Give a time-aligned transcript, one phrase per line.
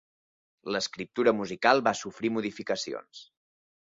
[0.75, 3.21] L'escriptura musical va sofrir modificacions.